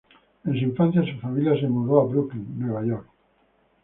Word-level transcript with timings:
En 0.45 0.53
su 0.53 0.63
infancia, 0.65 1.03
su 1.03 1.19
familia 1.19 1.53
se 1.59 1.67
mudó 1.69 2.01
a 2.01 2.05
Brooklyn, 2.05 2.55
Nueva 2.59 2.83
York. 2.83 3.05